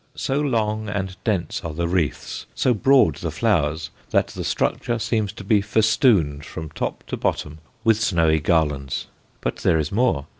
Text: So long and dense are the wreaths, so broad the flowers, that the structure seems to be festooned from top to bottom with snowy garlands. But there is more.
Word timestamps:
So 0.15 0.39
long 0.41 0.89
and 0.89 1.15
dense 1.23 1.63
are 1.63 1.75
the 1.75 1.87
wreaths, 1.87 2.47
so 2.55 2.73
broad 2.73 3.17
the 3.17 3.29
flowers, 3.29 3.91
that 4.09 4.29
the 4.29 4.43
structure 4.43 4.97
seems 4.97 5.31
to 5.33 5.43
be 5.43 5.61
festooned 5.61 6.43
from 6.43 6.69
top 6.69 7.03
to 7.05 7.15
bottom 7.15 7.59
with 7.83 8.01
snowy 8.01 8.39
garlands. 8.39 9.05
But 9.41 9.57
there 9.57 9.77
is 9.77 9.91
more. 9.91 10.25